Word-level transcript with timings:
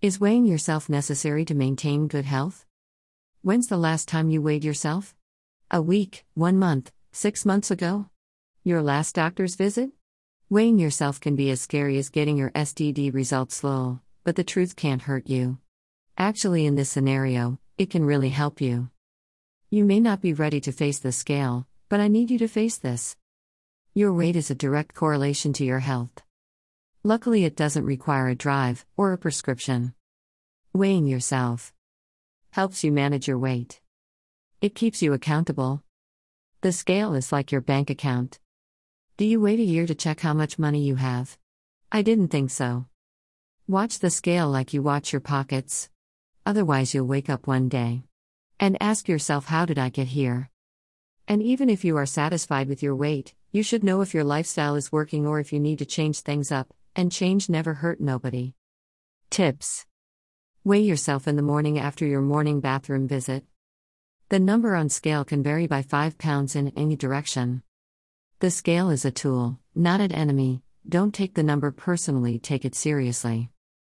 Is 0.00 0.20
weighing 0.20 0.46
yourself 0.46 0.88
necessary 0.88 1.44
to 1.46 1.56
maintain 1.56 2.06
good 2.06 2.24
health? 2.24 2.64
When's 3.42 3.66
the 3.66 3.76
last 3.76 4.06
time 4.06 4.30
you 4.30 4.40
weighed 4.40 4.62
yourself? 4.62 5.16
A 5.72 5.82
week, 5.82 6.24
one 6.34 6.56
month, 6.56 6.92
six 7.10 7.44
months 7.44 7.72
ago? 7.72 8.06
Your 8.62 8.80
last 8.80 9.16
doctor's 9.16 9.56
visit? 9.56 9.90
Weighing 10.48 10.78
yourself 10.78 11.20
can 11.20 11.34
be 11.34 11.50
as 11.50 11.60
scary 11.60 11.98
as 11.98 12.10
getting 12.10 12.36
your 12.36 12.52
STD 12.52 13.12
results 13.12 13.56
slow, 13.56 13.98
but 14.22 14.36
the 14.36 14.44
truth 14.44 14.76
can't 14.76 15.02
hurt 15.02 15.28
you. 15.28 15.58
Actually, 16.16 16.64
in 16.64 16.76
this 16.76 16.90
scenario, 16.90 17.58
it 17.76 17.90
can 17.90 18.04
really 18.04 18.28
help 18.28 18.60
you. 18.60 18.90
You 19.68 19.84
may 19.84 19.98
not 19.98 20.22
be 20.22 20.32
ready 20.32 20.60
to 20.60 20.70
face 20.70 21.00
the 21.00 21.10
scale, 21.10 21.66
but 21.88 21.98
I 21.98 22.06
need 22.06 22.30
you 22.30 22.38
to 22.38 22.46
face 22.46 22.78
this. 22.78 23.16
Your 23.94 24.12
weight 24.12 24.36
is 24.36 24.48
a 24.48 24.54
direct 24.54 24.94
correlation 24.94 25.52
to 25.54 25.64
your 25.64 25.80
health. 25.80 26.22
Luckily, 27.04 27.44
it 27.44 27.56
doesn't 27.56 27.84
require 27.84 28.28
a 28.28 28.34
drive 28.34 28.84
or 28.96 29.12
a 29.12 29.18
prescription. 29.18 29.94
Weighing 30.72 31.06
yourself 31.06 31.72
helps 32.50 32.82
you 32.82 32.90
manage 32.90 33.28
your 33.28 33.38
weight, 33.38 33.80
it 34.60 34.74
keeps 34.74 35.00
you 35.00 35.12
accountable. 35.12 35.84
The 36.62 36.72
scale 36.72 37.14
is 37.14 37.30
like 37.30 37.52
your 37.52 37.60
bank 37.60 37.90
account. 37.90 38.40
Do 39.16 39.24
you 39.24 39.40
wait 39.40 39.60
a 39.60 39.62
year 39.62 39.86
to 39.86 39.94
check 39.94 40.20
how 40.20 40.34
much 40.34 40.58
money 40.58 40.80
you 40.80 40.96
have? 40.96 41.38
I 41.92 42.02
didn't 42.02 42.28
think 42.28 42.50
so. 42.50 42.86
Watch 43.68 44.00
the 44.00 44.10
scale 44.10 44.48
like 44.48 44.74
you 44.74 44.82
watch 44.82 45.12
your 45.12 45.20
pockets. 45.20 45.90
Otherwise, 46.44 46.92
you'll 46.92 47.06
wake 47.06 47.30
up 47.30 47.46
one 47.46 47.68
day 47.68 48.02
and 48.58 48.76
ask 48.80 49.08
yourself, 49.08 49.46
How 49.46 49.64
did 49.64 49.78
I 49.78 49.90
get 49.90 50.08
here? 50.08 50.50
And 51.28 51.40
even 51.42 51.70
if 51.70 51.84
you 51.84 51.96
are 51.96 52.06
satisfied 52.06 52.68
with 52.68 52.82
your 52.82 52.96
weight, 52.96 53.34
you 53.52 53.62
should 53.62 53.84
know 53.84 54.00
if 54.00 54.14
your 54.14 54.24
lifestyle 54.24 54.74
is 54.74 54.90
working 54.90 55.26
or 55.26 55.38
if 55.38 55.52
you 55.52 55.60
need 55.60 55.78
to 55.78 55.86
change 55.86 56.20
things 56.20 56.50
up, 56.50 56.74
and 56.98 57.12
change 57.12 57.48
never 57.48 57.74
hurt 57.74 58.00
nobody. 58.00 58.54
Tips 59.30 59.86
Weigh 60.64 60.80
yourself 60.80 61.28
in 61.28 61.36
the 61.36 61.42
morning 61.42 61.78
after 61.78 62.04
your 62.04 62.20
morning 62.20 62.58
bathroom 62.58 63.06
visit. 63.06 63.44
The 64.30 64.40
number 64.40 64.74
on 64.74 64.88
scale 64.88 65.24
can 65.24 65.44
vary 65.44 65.68
by 65.68 65.82
5 65.82 66.18
pounds 66.18 66.56
in 66.56 66.72
any 66.76 66.96
direction. 66.96 67.62
The 68.40 68.50
scale 68.50 68.90
is 68.90 69.04
a 69.04 69.12
tool, 69.12 69.60
not 69.76 70.00
an 70.00 70.10
enemy. 70.10 70.62
Don't 70.88 71.14
take 71.14 71.34
the 71.34 71.44
number 71.44 71.70
personally, 71.70 72.40
take 72.40 72.64
it 72.64 72.74
seriously. 72.74 73.50